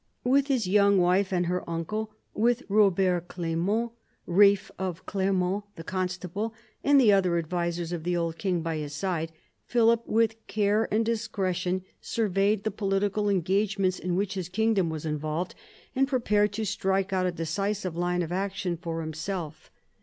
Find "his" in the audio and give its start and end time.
0.47-0.65, 8.77-8.95, 14.33-14.49